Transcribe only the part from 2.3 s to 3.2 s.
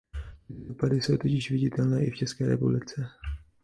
republice.